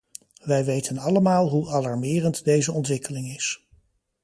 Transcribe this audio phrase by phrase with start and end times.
[0.43, 3.67] Wij weten allemaal hoe alarmerend deze ontwikkeling is.